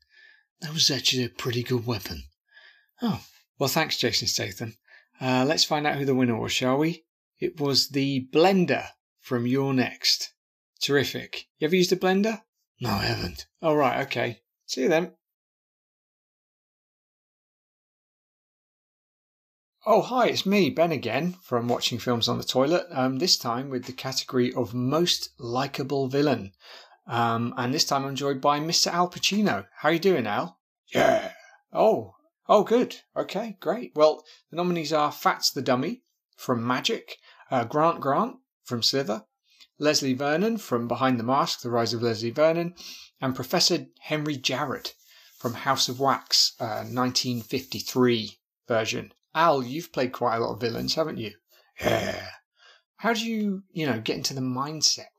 That 0.60 0.74
was 0.74 0.92
actually 0.92 1.24
a 1.24 1.30
pretty 1.30 1.64
good 1.64 1.86
weapon. 1.86 2.24
Oh, 3.02 3.24
well, 3.58 3.70
thanks, 3.70 3.98
Jason 3.98 4.28
Statham. 4.28 4.78
Uh, 5.22 5.46
let's 5.48 5.64
find 5.64 5.88
out 5.88 5.96
who 5.98 6.06
the 6.06 6.16
winner 6.16 6.38
was, 6.38 6.52
shall 6.52 6.78
we? 6.78 7.06
It 7.40 7.60
was 7.60 7.90
the 7.90 8.28
blender 8.34 8.90
from 9.22 9.48
You're 9.48 9.74
Next. 9.74 10.34
Terrific. 10.82 11.46
You 11.60 11.68
ever 11.68 11.76
used 11.76 11.92
a 11.92 11.96
blender? 11.96 12.42
No, 12.82 12.90
I 12.90 13.06
haven't. 13.06 13.46
All 13.62 13.74
oh, 13.74 13.76
right, 13.76 14.06
okay. 14.08 14.42
See 14.66 14.82
you 14.82 14.90
then. 14.90 15.14
Oh, 19.90 20.02
hi, 20.02 20.28
it's 20.28 20.46
me, 20.46 20.70
Ben 20.70 20.92
again, 20.92 21.38
from 21.42 21.70
Watching 21.70 21.98
Films 21.98 22.28
on 22.28 22.38
the 22.38 22.44
Toilet. 22.44 22.88
Um, 22.92 23.20
this 23.20 23.38
time 23.38 23.70
with 23.70 23.86
the 23.86 23.94
category 23.94 24.52
of 24.52 24.74
Most 24.74 25.30
Likeable 25.40 26.10
Villain. 26.10 26.52
Um, 27.08 27.54
and 27.56 27.74
this 27.74 27.86
time 27.86 28.04
I'm 28.04 28.18
joined 28.18 28.42
by 28.42 28.60
Mr. 28.60 28.92
Al 28.92 29.10
Pacino. 29.10 29.66
How 29.78 29.88
are 29.88 29.94
you 29.94 30.00
doing, 30.00 30.28
Al? 30.28 30.60
Yeah. 30.94 31.32
Oh, 31.72 32.16
oh, 32.50 32.66
good. 32.66 32.98
Okay, 33.16 33.56
great. 33.62 33.94
Well, 33.96 34.26
the 34.50 34.58
nominees 34.58 34.92
are 34.92 35.10
Fats 35.10 35.52
the 35.52 35.62
Dummy 35.62 36.04
from 36.36 36.68
Magic, 36.68 37.16
uh, 37.50 37.64
Grant 37.64 38.02
Grant 38.02 38.40
from 38.66 38.84
Slither, 38.84 39.24
Leslie 39.80 40.14
Vernon 40.14 40.58
from 40.58 40.90
Behind 40.90 41.18
the 41.18 41.24
Mask, 41.24 41.62
The 41.62 41.70
Rise 41.70 41.94
of 41.94 42.04
Leslie 42.04 42.32
Vernon, 42.32 42.76
and 43.22 43.34
Professor 43.34 43.86
Henry 44.02 44.36
Jarrod 44.36 44.92
from 45.40 45.54
House 45.54 45.88
of 45.88 46.02
Wax, 46.02 46.56
uh, 46.60 46.84
1953 46.84 48.38
version. 48.68 49.14
Al, 49.38 49.62
you've 49.62 49.94
played 49.94 50.14
quite 50.14 50.38
a 50.38 50.40
lot 50.40 50.54
of 50.54 50.62
villains, 50.62 50.96
haven't 50.96 51.20
you? 51.20 51.34
Yeah. 51.80 52.30
How 52.96 53.14
do 53.14 53.24
you, 53.24 53.62
you 53.72 53.86
know, 53.86 54.02
get 54.02 54.18
into 54.18 54.34
the 54.34 54.42
mindset 54.42 55.14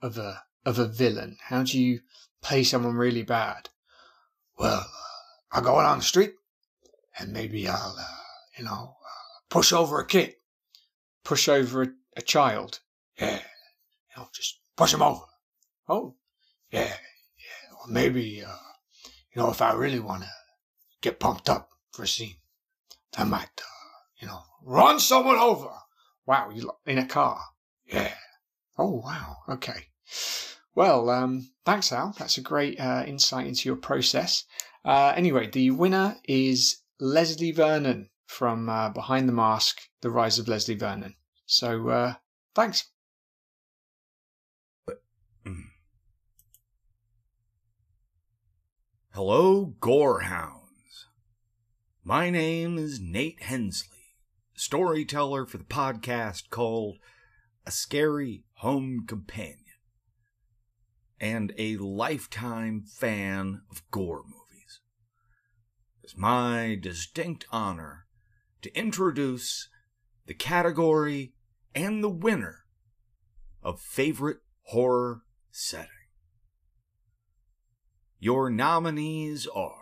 of 0.00 0.16
a 0.16 0.44
of 0.64 0.78
a 0.78 0.86
villain? 0.86 1.36
How 1.42 1.62
do 1.62 1.78
you 1.78 2.00
play 2.40 2.64
someone 2.64 2.94
really 2.94 3.22
bad? 3.22 3.68
Well, 4.58 4.80
uh, 4.80 5.52
I'll 5.52 5.62
go 5.62 5.74
on 5.76 5.98
the 5.98 6.04
street, 6.04 6.32
and 7.18 7.34
maybe 7.34 7.68
I'll, 7.68 7.96
uh, 7.98 8.04
you 8.56 8.64
know, 8.64 8.96
uh, 9.04 9.40
push 9.50 9.74
over 9.74 10.00
a 10.00 10.06
kid. 10.06 10.36
Push 11.22 11.46
over 11.46 11.82
a, 11.82 11.88
a 12.16 12.22
child. 12.22 12.80
Yeah. 13.20 13.40
You 13.40 14.22
know, 14.22 14.28
just 14.32 14.58
push 14.74 14.94
him 14.94 15.02
over. 15.02 15.26
Oh. 15.86 16.16
Yeah. 16.70 16.84
Yeah. 16.88 17.76
Or 17.78 17.88
maybe, 17.88 18.42
uh, 18.42 18.56
you 19.34 19.42
know, 19.42 19.50
if 19.50 19.60
I 19.60 19.74
really 19.74 20.00
want 20.00 20.22
to 20.22 20.30
get 21.02 21.20
pumped 21.20 21.50
up 21.50 21.68
for 21.92 22.04
a 22.04 22.08
scene, 22.08 22.36
I 23.16 23.24
might, 23.24 23.60
uh, 23.60 23.98
you 24.20 24.28
know, 24.28 24.40
run 24.62 25.00
someone 25.00 25.36
over. 25.36 25.70
Wow, 26.26 26.50
you 26.50 26.70
in 26.86 26.98
a 26.98 27.06
car? 27.06 27.40
Yeah. 27.86 28.14
Oh 28.78 29.02
wow. 29.04 29.36
Okay. 29.48 29.88
Well, 30.74 31.10
um, 31.10 31.50
thanks, 31.66 31.92
Al. 31.92 32.14
That's 32.18 32.38
a 32.38 32.42
great 32.42 32.78
uh, 32.78 33.04
insight 33.06 33.46
into 33.46 33.68
your 33.68 33.76
process. 33.76 34.44
Uh, 34.84 35.12
anyway, 35.16 35.48
the 35.50 35.72
winner 35.72 36.16
is 36.24 36.82
Leslie 37.00 37.52
Vernon 37.52 38.10
from 38.26 38.68
uh, 38.68 38.90
Behind 38.90 39.28
the 39.28 39.32
Mask: 39.32 39.80
The 40.00 40.10
Rise 40.10 40.38
of 40.38 40.48
Leslie 40.48 40.76
Vernon. 40.76 41.16
So, 41.46 41.88
uh, 41.88 42.14
thanks. 42.54 42.84
Hello, 49.12 49.74
Gorehound. 49.80 50.59
My 52.02 52.30
name 52.30 52.78
is 52.78 52.98
Nate 52.98 53.42
Hensley, 53.42 54.16
storyteller 54.54 55.44
for 55.44 55.58
the 55.58 55.64
podcast 55.64 56.48
called 56.48 56.96
A 57.66 57.70
Scary 57.70 58.44
Home 58.54 59.04
Companion, 59.06 59.58
and 61.20 61.52
a 61.58 61.76
lifetime 61.76 62.84
fan 62.86 63.60
of 63.70 63.82
gore 63.90 64.22
movies. 64.24 64.80
It's 66.02 66.16
my 66.16 66.78
distinct 66.80 67.44
honor 67.52 68.06
to 68.62 68.74
introduce 68.74 69.68
the 70.24 70.32
category 70.32 71.34
and 71.74 72.02
the 72.02 72.08
winner 72.08 72.60
of 73.62 73.78
favorite 73.78 74.38
horror 74.62 75.20
setting. 75.50 75.90
Your 78.18 78.48
nominees 78.48 79.46
are 79.46 79.79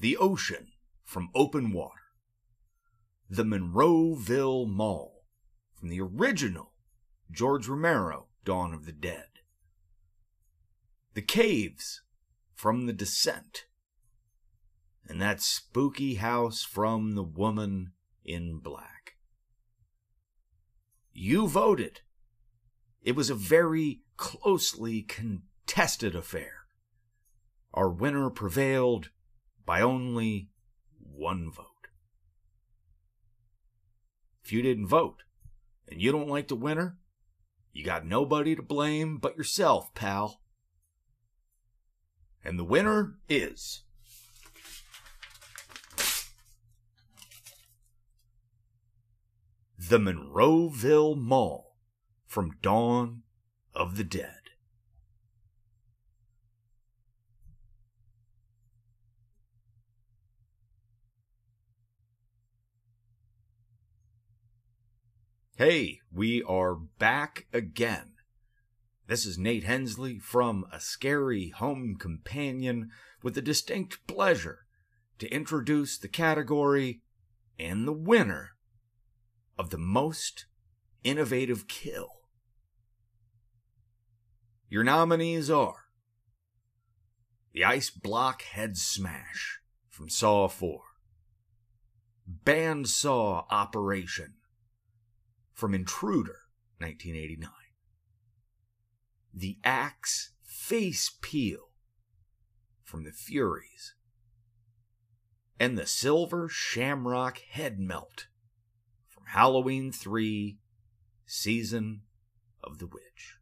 the 0.00 0.16
Ocean 0.16 0.68
from 1.04 1.28
Open 1.34 1.72
Water. 1.72 2.00
The 3.28 3.44
Monroeville 3.44 4.66
Mall 4.66 5.26
from 5.74 5.90
the 5.90 6.00
original 6.00 6.72
George 7.30 7.68
Romero 7.68 8.28
Dawn 8.42 8.72
of 8.72 8.86
the 8.86 8.92
Dead. 8.92 9.26
The 11.12 11.20
Caves 11.20 12.00
from 12.54 12.86
The 12.86 12.94
Descent. 12.94 13.66
And 15.06 15.20
that 15.20 15.42
spooky 15.42 16.14
house 16.14 16.62
from 16.62 17.14
The 17.14 17.22
Woman 17.22 17.92
in 18.24 18.58
Black. 18.58 19.16
You 21.12 21.46
voted. 21.46 22.00
It 23.02 23.14
was 23.14 23.28
a 23.28 23.34
very 23.34 24.00
closely 24.16 25.02
contested 25.02 26.14
affair. 26.14 26.64
Our 27.74 27.90
winner 27.90 28.30
prevailed 28.30 29.10
by 29.70 29.82
only 29.82 30.48
one 30.98 31.48
vote. 31.48 31.86
If 34.42 34.50
you 34.50 34.62
didn't 34.62 34.88
vote 34.88 35.22
and 35.86 36.02
you 36.02 36.10
don't 36.10 36.28
like 36.28 36.48
the 36.48 36.56
winner, 36.56 36.98
you 37.72 37.84
got 37.84 38.04
nobody 38.04 38.56
to 38.56 38.62
blame 38.62 39.18
but 39.18 39.36
yourself, 39.36 39.94
pal. 39.94 40.40
And 42.44 42.58
the 42.58 42.64
winner 42.64 43.20
is. 43.28 43.84
The 49.78 49.98
Monroeville 49.98 51.16
Mall 51.16 51.76
from 52.26 52.56
Dawn 52.60 53.22
of 53.72 53.96
the 53.96 54.02
Dead. 54.02 54.39
Hey, 65.60 66.00
we 66.10 66.42
are 66.44 66.74
back 66.74 67.44
again. 67.52 68.12
This 69.08 69.26
is 69.26 69.36
Nate 69.36 69.64
Hensley 69.64 70.18
from 70.18 70.64
A 70.72 70.80
Scary 70.80 71.50
Home 71.50 71.96
Companion 72.00 72.88
with 73.22 73.34
the 73.34 73.42
distinct 73.42 74.06
pleasure 74.06 74.60
to 75.18 75.28
introduce 75.28 75.98
the 75.98 76.08
category 76.08 77.02
and 77.58 77.86
the 77.86 77.92
winner 77.92 78.52
of 79.58 79.68
the 79.68 79.76
most 79.76 80.46
innovative 81.04 81.68
kill. 81.68 82.22
Your 84.70 84.82
nominees 84.82 85.50
are 85.50 85.88
the 87.52 87.66
Ice 87.66 87.90
Block 87.90 88.40
Head 88.40 88.78
Smash 88.78 89.60
from 89.90 90.08
Saw 90.08 90.48
4, 90.48 90.80
Bandsaw 92.46 93.44
Operation 93.50 94.36
from 95.60 95.74
Intruder, 95.74 96.46
1989. 96.78 97.50
The 99.34 99.58
Axe 99.62 100.32
Face 100.42 101.18
Peel 101.20 101.68
from 102.82 103.04
The 103.04 103.12
Furies. 103.12 103.94
And 105.60 105.76
the 105.76 105.84
Silver 105.84 106.48
Shamrock 106.48 107.40
Head 107.50 107.78
Melt 107.78 108.28
from 109.06 109.24
Halloween 109.26 109.92
3 109.92 110.56
Season 111.26 112.00
of 112.64 112.78
the 112.78 112.86
Witch. 112.86 113.36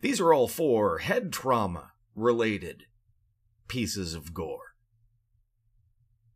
These 0.00 0.20
are 0.20 0.34
all 0.34 0.48
four 0.48 0.98
head 0.98 1.32
trauma 1.32 1.92
related 2.16 2.86
pieces 3.68 4.14
of 4.14 4.34
gore. 4.34 4.67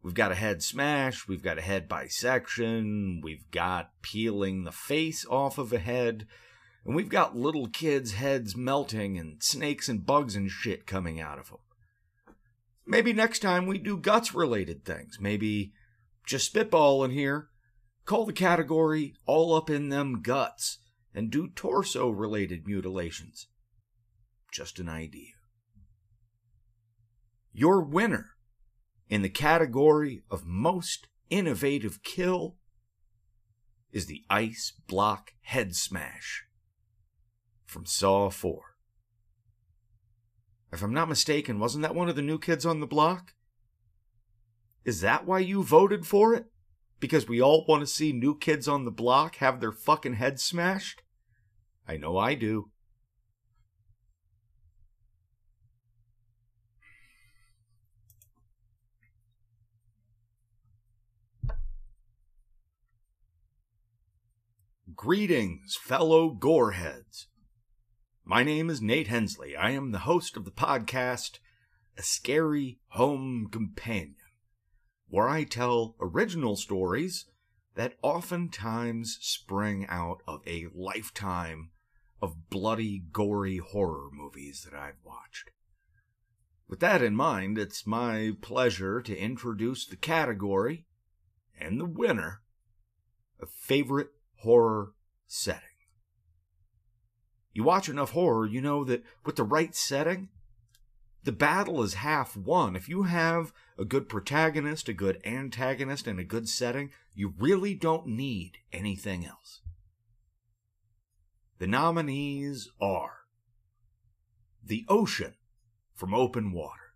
We've 0.03 0.15
got 0.15 0.33
a 0.33 0.37
head 0.37 0.63
smash, 0.63 1.29
we've 1.29 1.43
got 1.43 1.59
a 1.59 1.63
head 1.63 1.89
bisection, 1.89 3.21
we've 3.23 3.49
got 3.53 3.91
peeling 4.03 4.65
the 4.65 4.73
face 4.73 5.25
off 5.31 5.59
of 5.59 5.73
a 5.73 5.79
head, 5.79 6.27
and 6.85 6.97
we've 6.97 7.09
got 7.09 7.37
little 7.37 7.69
kids' 7.69 8.15
heads 8.15 8.57
melting 8.57 9.17
and 9.17 9.41
snakes 9.41 9.89
and 9.89 10.05
bugs 10.05 10.35
and 10.35 10.51
shit 10.51 10.87
coming 10.87 11.21
out 11.21 11.39
of 11.39 11.51
them. 11.51 11.59
Maybe 12.85 13.13
next 13.13 13.39
time 13.39 13.67
we 13.67 13.79
do 13.79 13.97
guts 13.97 14.35
related 14.35 14.85
things. 14.85 15.19
Maybe 15.21 15.73
just 16.27 16.47
spitball 16.47 17.05
in 17.05 17.13
here. 17.13 17.49
Call 18.05 18.27
the 18.27 18.33
category 18.33 19.15
all 19.25 19.55
up 19.55 19.71
in 19.71 19.89
them 19.89 20.21
guts 20.21 20.79
and 21.15 21.31
do 21.31 21.49
torso 21.55 22.09
related 22.11 22.67
mutilations. 22.67 23.47
Just 24.51 24.81
an 24.81 24.89
idea. 24.89 25.35
Your 27.53 27.83
winner 27.83 28.31
in 29.13 29.21
the 29.21 29.29
category 29.29 30.23
of 30.31 30.47
most 30.47 31.07
innovative 31.29 32.03
kill 32.03 32.57
is 33.93 34.07
the 34.07 34.23
ice 34.31 34.73
block 34.87 35.35
head 35.43 35.77
smash 35.77 36.47
from 37.67 37.85
Saw 37.85 38.31
4. 38.31 38.63
If 40.73 40.83
I'm 40.83 40.95
not 40.95 41.11
mistaken, 41.11 41.59
wasn't 41.59 41.83
that 41.83 41.95
one 41.95 42.09
of 42.09 42.17
the 42.17 42.23
new 42.23 42.39
kids 42.39 42.65
on 42.65 42.81
the 42.81 42.87
block? 42.87 43.35
Is 44.83 45.03
that 45.03 45.27
why 45.27 45.41
you 45.41 45.63
voted 45.63 46.07
for 46.07 46.35
it? 46.35 46.47
Because 46.99 47.29
we 47.29 47.39
all 47.39 47.67
want 47.69 47.83
to 47.83 47.87
see 47.87 48.15
new 48.15 48.35
kids 48.35 48.67
on 48.67 48.87
the 48.87 48.91
block 48.91 49.37
have 49.37 49.61
their 49.61 49.73
fucking 49.73 50.15
heads 50.15 50.43
smashed? 50.43 51.03
I 51.87 51.99
know 51.99 52.17
I 52.17 52.33
do. 52.33 52.71
Greetings, 64.97 65.77
fellow 65.77 66.35
goreheads. 66.35 67.27
My 68.25 68.43
name 68.43 68.69
is 68.69 68.83
Nate 68.83 69.07
Hensley. 69.07 69.57
I 69.57 69.71
am 69.71 69.93
the 69.93 70.01
host 70.01 70.37
of 70.37 70.45
the 70.45 70.51
podcast, 70.51 71.39
A 71.97 72.03
Scary 72.03 72.81
Home 72.89 73.49
Companion, 73.51 74.17
where 75.09 75.29
I 75.29 75.45
tell 75.45 75.95
original 76.01 76.57
stories 76.57 77.27
that 77.77 77.95
oftentimes 78.03 79.19
spring 79.21 79.87
out 79.89 80.21
of 80.27 80.41
a 80.49 80.67
lifetime 80.75 81.71
of 82.21 82.51
bloody, 82.51 83.05
gory 83.13 83.59
horror 83.59 84.09
movies 84.13 84.67
that 84.69 84.77
I've 84.77 84.99
watched. 85.05 85.51
With 86.69 86.81
that 86.81 87.03
in 87.03 87.15
mind, 87.15 87.57
it's 87.57 87.87
my 87.87 88.33
pleasure 88.41 89.01
to 89.01 89.17
introduce 89.17 89.87
the 89.87 89.97
category 89.97 90.87
and 91.59 91.79
the 91.79 91.87
winner 91.87 92.43
of 93.41 93.49
favorite 93.51 94.11
horror 94.43 94.93
setting. 95.27 95.61
You 97.53 97.65
watch 97.65 97.89
enough 97.89 98.11
horror, 98.11 98.47
you 98.47 98.61
know 98.61 98.85
that 98.85 99.03
with 99.25 99.37
the 99.37 99.45
right 99.45 99.75
setting, 99.75 100.29
the 101.25 101.33
battle 101.33 101.83
is 101.83 101.95
half 101.95 102.37
won. 102.37 102.75
If 102.75 102.89
you 102.89 103.05
have 103.05 103.53
a 103.79 103.85
good 103.85 104.09
protagonist, 104.09 104.89
a 104.89 104.93
good 104.93 105.21
antagonist, 105.25 106.07
and 106.07 106.19
a 106.19 106.25
good 106.25 106.49
setting, 106.49 106.91
you 107.15 107.35
really 107.39 107.75
don't 107.75 108.07
need 108.07 108.59
anything 108.73 109.25
else. 109.25 109.61
The 111.59 111.67
nominees 111.67 112.69
are 112.81 113.19
The 114.65 114.85
Ocean 114.89 115.35
from 115.95 116.13
Open 116.13 116.51
Water, 116.51 116.95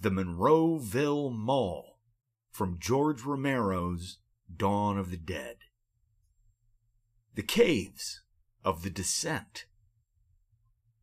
The 0.00 0.10
Monroeville 0.10 1.32
Mall 1.32 2.00
from 2.50 2.78
George 2.80 3.22
Romero's 3.22 4.18
Dawn 4.54 4.98
of 4.98 5.10
the 5.10 5.16
Dead, 5.16 5.58
The 7.34 7.42
Caves 7.42 8.20
of 8.62 8.82
the 8.82 8.90
Descent, 8.90 9.64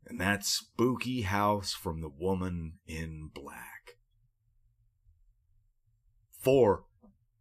and 0.05 0.21
that 0.21 0.45
spooky 0.45 1.23
house 1.23 1.73
from 1.73 2.01
the 2.01 2.09
woman 2.09 2.79
in 2.85 3.31
black. 3.33 3.97
Four 6.31 6.85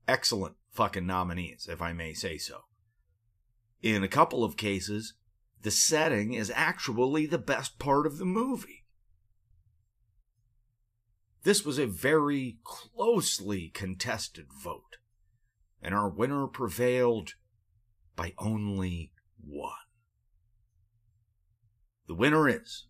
excellent 0.06 0.56
fucking 0.70 1.06
nominees, 1.06 1.68
if 1.70 1.82
I 1.82 1.92
may 1.92 2.14
say 2.14 2.38
so. 2.38 2.62
In 3.82 4.02
a 4.02 4.08
couple 4.08 4.42
of 4.42 4.56
cases, 4.56 5.14
the 5.62 5.70
setting 5.70 6.32
is 6.32 6.50
actually 6.54 7.26
the 7.26 7.38
best 7.38 7.78
part 7.78 8.06
of 8.06 8.16
the 8.16 8.24
movie. 8.24 8.86
This 11.42 11.64
was 11.64 11.78
a 11.78 11.86
very 11.86 12.58
closely 12.64 13.68
contested 13.68 14.46
vote, 14.62 14.96
and 15.82 15.94
our 15.94 16.08
winner 16.08 16.46
prevailed 16.46 17.34
by 18.18 18.34
only 18.36 19.12
one. 19.46 19.70
The 22.08 22.14
winner 22.14 22.48
is. 22.48 22.88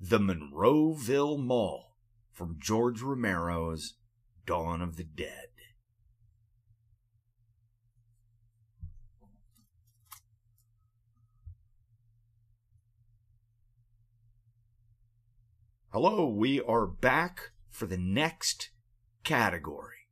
The 0.00 0.20
Monroeville 0.20 1.38
Mall 1.38 1.96
from 2.32 2.56
George 2.60 3.02
Romero's 3.02 3.94
Dawn 4.46 4.80
of 4.80 4.96
the 4.96 5.02
Dead. 5.02 5.48
Hello, 15.90 16.28
we 16.28 16.60
are 16.60 16.86
back 16.86 17.50
for 17.68 17.86
the 17.86 17.96
next 17.96 18.70
category. 19.28 20.06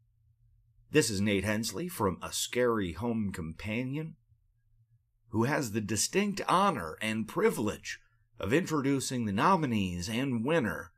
This 0.91 1.09
is 1.09 1.23
Nate 1.23 1.43
Hensley 1.43 1.89
from 1.89 2.19
A 2.21 2.35
Scary 2.35 2.93
Home 2.93 3.33
Companion, 3.33 4.17
who 5.31 5.45
has 5.45 5.73
the 5.73 5.81
distinct 5.81 6.43
honor 6.47 6.99
and 7.01 7.27
privilege 7.27 7.99
of 8.39 8.53
introducing 8.53 9.25
the 9.25 9.33
nominees 9.33 10.11
and 10.11 10.45
winner 10.45 10.93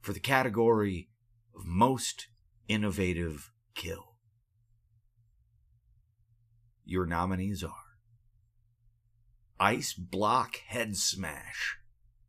for 0.00 0.12
the 0.12 0.20
category 0.20 1.08
of 1.52 1.66
Most 1.66 2.28
Innovative 2.68 3.50
Kill. 3.74 4.14
Your 6.84 7.06
nominees 7.06 7.64
are 7.64 7.98
Ice 9.58 9.94
Block 9.94 10.58
Head 10.68 10.96
Smash 10.96 11.78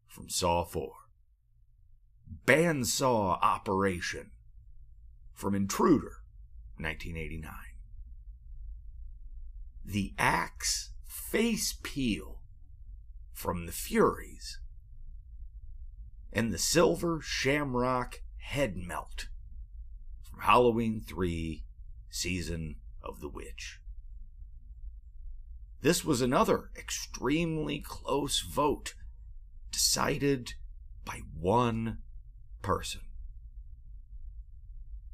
from 0.08 0.28
Saw 0.28 0.64
4, 0.64 0.92
Bandsaw 2.48 3.40
Operation 3.44 4.32
from 5.36 5.54
Intruder 5.54 6.24
1989. 6.78 7.54
The 9.84 10.14
Axe 10.18 10.92
Face 11.06 11.78
Peel 11.84 12.40
from 13.34 13.66
The 13.66 13.74
Furies. 13.74 14.60
And 16.32 16.52
the 16.52 16.58
Silver 16.58 17.20
Shamrock 17.22 18.22
Head 18.38 18.78
Melt 18.78 19.28
from 20.24 20.40
Halloween 20.40 21.02
3 21.02 21.66
Season 22.10 22.78
of 23.04 23.20
the 23.20 23.30
Witch. 23.30 23.82
This 25.82 26.04
was 26.04 26.22
another 26.22 26.72
extremely 26.78 27.80
close 27.80 28.40
vote, 28.40 28.96
decided 29.72 30.54
by 31.04 31.22
one 31.38 32.00
person. 32.62 33.02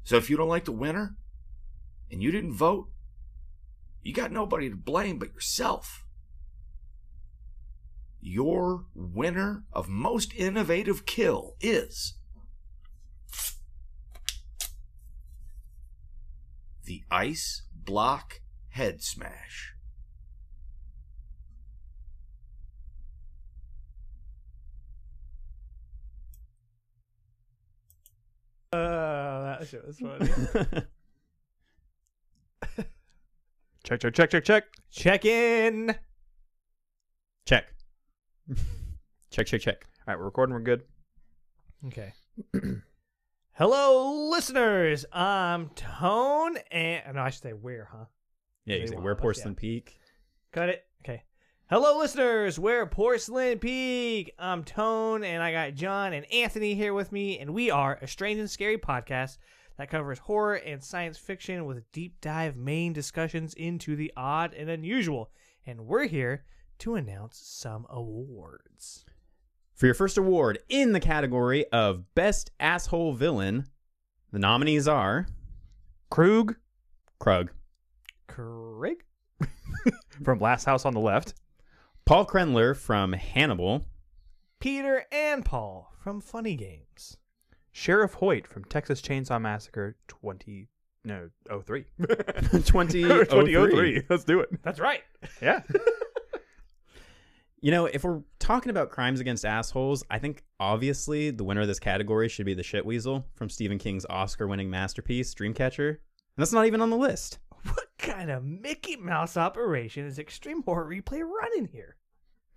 So 0.04 0.16
if 0.16 0.28
you 0.28 0.36
don't 0.36 0.48
like 0.48 0.64
the 0.64 0.72
winner, 0.72 1.16
and 2.10 2.22
you 2.22 2.30
didn't 2.30 2.52
vote, 2.52 2.88
you 4.02 4.12
got 4.12 4.30
nobody 4.30 4.68
to 4.68 4.76
blame 4.76 5.18
but 5.18 5.32
yourself. 5.32 6.04
Your 8.20 8.84
winner 8.94 9.64
of 9.72 9.88
most 9.88 10.34
innovative 10.34 11.06
kill 11.06 11.56
is 11.60 12.14
the 16.84 17.02
Ice 17.10 17.62
Block 17.74 18.40
Head 18.70 19.02
Smash. 19.02 19.74
Uh, 28.72 29.51
that 29.62 29.68
shit 29.68 29.86
was 29.86 29.98
funny. 30.00 30.28
Check, 33.84 33.98
check, 33.98 34.14
check, 34.14 34.30
check, 34.30 34.44
check. 34.44 34.64
Check 34.90 35.24
in. 35.24 35.94
Check. 37.44 37.64
check, 39.30 39.46
check, 39.46 39.60
check. 39.60 39.86
All 40.06 40.14
right, 40.14 40.18
we're 40.18 40.24
recording. 40.26 40.54
We're 40.54 40.60
good. 40.60 40.82
Okay. 41.88 42.12
Hello, 43.54 44.30
listeners. 44.30 45.04
I'm 45.12 45.70
Tone, 45.70 46.58
and 46.70 47.16
no, 47.16 47.22
I 47.22 47.30
should 47.30 47.42
say 47.42 47.52
where, 47.52 47.88
huh? 47.90 48.04
Yeah, 48.66 48.76
you 48.76 48.86
say 48.86 48.94
want 48.94 49.04
we're 49.04 49.16
Porcelain. 49.16 49.56
Peak. 49.56 49.96
Got 50.52 50.68
it. 50.68 50.86
Okay. 51.70 51.76
Hello, 51.76 51.98
listeners. 51.98 52.58
We're 52.58 52.86
Porcelain 52.86 53.58
Peak. 53.58 54.34
I'm 54.38 54.64
Tone, 54.64 55.24
and 55.24 55.42
I 55.42 55.52
got 55.52 55.74
John 55.74 56.12
and 56.12 56.30
Anthony 56.32 56.74
here 56.74 56.94
with 56.94 57.12
me, 57.12 57.38
and 57.38 57.54
we 57.54 57.70
are 57.70 57.98
a 58.00 58.06
strange 58.06 58.38
and 58.40 58.50
scary 58.50 58.78
podcast 58.78 59.38
that 59.78 59.90
covers 59.90 60.18
horror 60.18 60.56
and 60.56 60.82
science 60.82 61.18
fiction 61.18 61.64
with 61.64 61.90
deep 61.92 62.20
dive 62.20 62.56
main 62.56 62.92
discussions 62.92 63.54
into 63.54 63.96
the 63.96 64.12
odd 64.16 64.54
and 64.54 64.68
unusual. 64.68 65.30
And 65.66 65.86
we're 65.86 66.06
here 66.06 66.44
to 66.80 66.94
announce 66.96 67.38
some 67.38 67.86
awards. 67.88 69.04
For 69.74 69.86
your 69.86 69.94
first 69.94 70.18
award 70.18 70.58
in 70.68 70.92
the 70.92 71.00
category 71.00 71.66
of 71.72 72.14
Best 72.14 72.50
Asshole 72.60 73.14
Villain, 73.14 73.66
the 74.30 74.38
nominees 74.38 74.86
are 74.88 75.26
Krug 76.10 76.56
Krug, 77.18 77.50
Craig? 78.26 79.04
from 80.24 80.38
Last 80.38 80.64
House 80.64 80.84
on 80.84 80.92
the 80.92 81.00
Left. 81.00 81.34
Paul 82.04 82.26
Krendler 82.26 82.76
from 82.76 83.12
Hannibal, 83.12 83.86
Peter 84.60 85.04
and 85.12 85.44
Paul 85.44 85.92
from 86.02 86.20
Funny 86.20 86.56
Games. 86.56 87.16
Sheriff 87.70 88.14
Hoyt 88.14 88.46
from 88.46 88.64
Texas 88.64 89.00
Chainsaw 89.00 89.40
Massacre 89.40 89.96
20. 90.08 90.68
No, 91.04 91.30
03. 91.48 91.84
2003. 92.00 93.24
2003. 93.24 94.02
Let's 94.10 94.24
do 94.24 94.40
it. 94.40 94.50
That's 94.62 94.80
right. 94.80 95.02
Yeah. 95.40 95.62
You 97.64 97.70
know, 97.70 97.86
if 97.86 98.02
we're 98.02 98.22
talking 98.40 98.70
about 98.70 98.90
crimes 98.90 99.20
against 99.20 99.44
assholes, 99.44 100.02
I 100.10 100.18
think 100.18 100.42
obviously 100.58 101.30
the 101.30 101.44
winner 101.44 101.60
of 101.60 101.68
this 101.68 101.78
category 101.78 102.28
should 102.28 102.44
be 102.44 102.54
the 102.54 102.62
shit 102.64 102.84
weasel 102.84 103.24
from 103.36 103.48
Stephen 103.48 103.78
King's 103.78 104.04
Oscar 104.10 104.48
winning 104.48 104.68
masterpiece, 104.68 105.32
Dreamcatcher. 105.32 105.90
And 105.90 105.98
that's 106.36 106.52
not 106.52 106.66
even 106.66 106.80
on 106.80 106.90
the 106.90 106.96
list. 106.96 107.38
What 108.22 108.28
kind 108.28 108.38
of 108.38 108.44
Mickey 108.44 108.94
Mouse 108.94 109.36
operation 109.36 110.06
is 110.06 110.16
Extreme 110.16 110.62
Horror 110.62 110.88
Replay 110.88 111.22
running 111.22 111.66
here? 111.66 111.96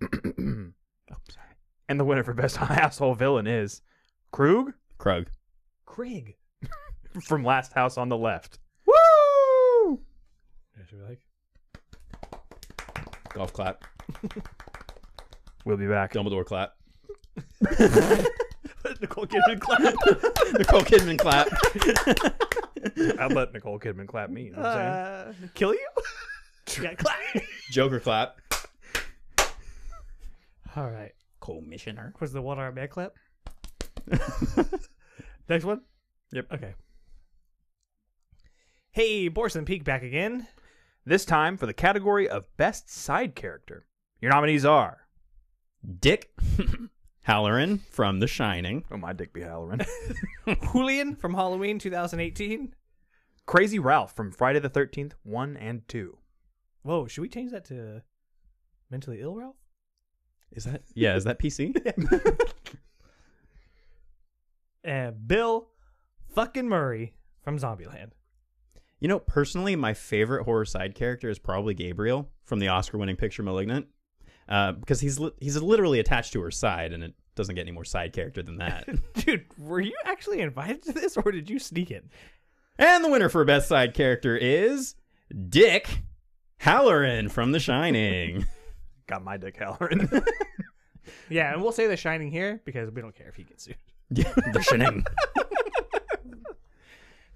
oh, 0.00 1.16
sorry. 1.28 1.56
And 1.88 1.98
the 1.98 2.04
winner 2.04 2.22
for 2.22 2.34
Best 2.34 2.60
Asshole 2.60 3.16
Villain 3.16 3.48
is 3.48 3.82
Krug 4.30 4.74
Krug. 4.96 5.26
Craig. 5.84 6.36
from 7.20 7.44
Last 7.44 7.72
House 7.72 7.98
on 7.98 8.08
the 8.08 8.16
Left. 8.16 8.60
Woo! 8.86 9.98
Should 10.88 11.00
we 11.00 11.04
like? 11.04 11.20
Golf 13.34 13.52
clap. 13.52 13.82
We'll 15.64 15.78
be 15.78 15.88
back. 15.88 16.12
Dumbledore 16.12 16.44
clap. 16.44 16.74
Nicole 19.00 19.26
Kidman 19.26 19.58
clap. 19.58 19.80
Nicole 20.52 20.82
Kidman 20.82 21.18
clap. 21.18 21.48
I'd 23.20 23.32
let 23.32 23.52
Nicole 23.52 23.78
Kidman 23.78 24.06
clap 24.06 24.30
me. 24.30 24.44
You 24.44 24.52
know 24.52 24.58
what 24.58 24.66
I'm 24.66 25.34
saying? 25.34 25.44
Uh, 25.44 25.48
kill 25.54 25.74
you? 25.74 25.88
yeah, 26.82 26.94
clap. 26.94 27.16
Joker 27.70 28.00
clap. 28.00 28.36
All 30.76 30.90
right. 30.90 31.12
Commissioner. 31.40 32.12
Was 32.20 32.32
the 32.32 32.42
one 32.42 32.58
arm 32.58 32.74
man 32.74 32.88
clap? 32.88 33.12
Next 35.48 35.64
one? 35.64 35.82
Yep. 36.32 36.46
Okay. 36.52 36.74
Hey, 38.90 39.30
Porcelain 39.30 39.64
Peak 39.64 39.84
back 39.84 40.02
again. 40.02 40.46
This 41.04 41.24
time 41.24 41.56
for 41.56 41.66
the 41.66 41.72
category 41.72 42.28
of 42.28 42.44
Best 42.56 42.90
Side 42.90 43.34
Character. 43.34 43.86
Your 44.20 44.32
nominees 44.32 44.64
are 44.64 45.06
Dick 46.00 46.30
Hallorann 47.26 47.80
from 47.90 48.20
The 48.20 48.26
Shining. 48.26 48.84
Oh, 48.90 48.96
my 48.96 49.12
Dick 49.12 49.32
be 49.32 49.40
Hallorann. 49.40 49.86
Julian 50.72 51.16
from 51.16 51.34
Halloween 51.34 51.78
2018. 51.78 52.74
Crazy 53.46 53.78
Ralph 53.78 54.14
from 54.14 54.30
Friday 54.30 54.58
the 54.58 54.70
13th, 54.70 55.12
1 55.22 55.56
and 55.56 55.86
2. 55.88 56.16
Whoa, 56.82 57.06
should 57.06 57.22
we 57.22 57.28
change 57.28 57.52
that 57.52 57.64
to 57.66 58.02
mentally 58.90 59.20
ill 59.20 59.34
Ralph? 59.34 59.56
Is 60.52 60.64
that 60.64 60.82
yeah? 60.94 61.16
Is 61.16 61.24
that 61.24 61.40
PC? 61.40 61.74
And 64.86 65.26
Bill 65.26 65.66
fucking 66.32 66.68
Murray 66.68 67.16
from 67.42 67.58
Zombieland. 67.58 68.12
You 69.00 69.08
know, 69.08 69.18
personally, 69.18 69.74
my 69.74 69.94
favorite 69.94 70.44
horror 70.44 70.64
side 70.64 70.94
character 70.94 71.28
is 71.28 71.40
probably 71.40 71.74
Gabriel 71.74 72.30
from 72.44 72.60
the 72.60 72.68
Oscar-winning 72.68 73.16
picture 73.16 73.42
*Malignant*, 73.42 73.88
uh, 74.48 74.72
because 74.72 75.00
he's 75.00 75.18
li- 75.18 75.32
he's 75.40 75.56
literally 75.60 75.98
attached 76.00 76.32
to 76.34 76.40
her 76.42 76.50
side, 76.50 76.92
and 76.92 77.02
it 77.02 77.14
doesn't 77.34 77.54
get 77.54 77.62
any 77.62 77.72
more 77.72 77.84
side 77.84 78.12
character 78.12 78.42
than 78.42 78.56
that. 78.58 78.88
Dude, 79.14 79.44
were 79.58 79.80
you 79.80 79.94
actually 80.04 80.40
invited 80.40 80.82
to 80.84 80.92
this 80.92 81.16
or 81.16 81.30
did 81.32 81.50
you 81.50 81.58
sneak 81.58 81.90
in? 81.90 82.08
and 82.78 83.02
the 83.04 83.08
winner 83.10 83.28
for 83.28 83.44
best 83.44 83.68
side 83.68 83.94
character 83.94 84.36
is 84.36 84.94
Dick 85.48 86.02
Hallorann 86.60 87.30
from 87.30 87.52
The 87.52 87.60
Shining. 87.60 88.44
Got 89.06 89.24
my 89.24 89.36
Dick 89.36 89.58
Hallorann. 89.58 90.26
Yeah, 91.28 91.52
and 91.52 91.62
we'll 91.62 91.70
say 91.72 91.86
The 91.86 91.96
Shining 91.96 92.30
here 92.32 92.60
because 92.64 92.90
we 92.90 93.00
don't 93.00 93.14
care 93.14 93.28
if 93.28 93.36
he 93.36 93.44
gets 93.44 93.64
sued. 93.64 93.76
Yeah, 94.10 94.32
The 94.52 94.60
Shining. 94.62 95.04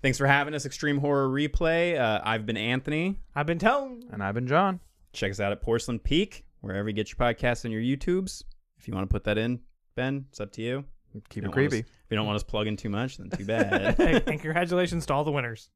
Thanks 0.02 0.16
for 0.16 0.26
having 0.26 0.54
us, 0.54 0.64
Extreme 0.64 0.98
Horror 0.98 1.28
Replay. 1.28 1.98
Uh, 1.98 2.20
I've 2.24 2.46
been 2.46 2.56
Anthony. 2.56 3.18
I've 3.34 3.46
been 3.46 3.58
Tone. 3.58 4.02
and 4.10 4.22
I've 4.22 4.34
been 4.34 4.46
John. 4.46 4.80
Check 5.12 5.30
us 5.30 5.40
out 5.40 5.52
at 5.52 5.60
Porcelain 5.60 5.98
Peak, 5.98 6.44
wherever 6.60 6.88
you 6.88 6.94
get 6.94 7.10
your 7.10 7.16
podcasts 7.16 7.64
and 7.64 7.72
your 7.72 7.82
YouTubes. 7.82 8.42
If 8.78 8.88
you 8.88 8.94
want 8.94 9.08
to 9.08 9.12
put 9.12 9.24
that 9.24 9.38
in, 9.38 9.60
Ben, 9.94 10.26
it's 10.30 10.40
up 10.40 10.52
to 10.52 10.62
you. 10.62 10.84
Keep 11.28 11.42
You 11.42 11.42
it 11.42 11.42
don't 11.42 11.50
us- 11.50 11.54
creepy. 11.54 11.78
if 11.80 11.86
you 12.10 12.16
don't 12.16 12.26
want 12.26 12.36
us 12.36 12.42
plugging 12.42 12.76
too 12.76 12.88
much, 12.88 13.16
then 13.18 13.30
too 13.30 13.44
bad. 13.46 13.98
and, 14.00 14.22
and 14.28 14.40
congratulations 14.40 15.06
to 15.06 15.14
all 15.14 15.24
the 15.24 15.32
winners. 15.32 15.68